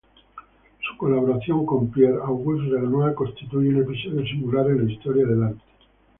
Su 0.79 0.97
colaboración 0.97 1.63
con 1.63 1.91
Pierre-Auguste 1.91 2.71
Renoir 2.75 3.13
constituye 3.13 3.69
un 3.69 3.83
episodio 3.83 4.25
singular 4.25 4.67
en 4.71 4.87
la 4.87 4.91
historia 4.91 5.27
del 5.27 5.43
arte. 5.43 5.61